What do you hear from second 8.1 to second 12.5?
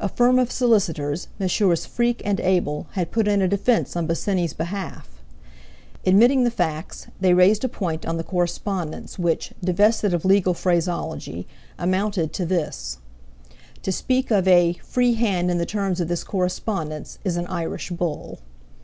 the correspondence which, divested of legal phraseology, amounted to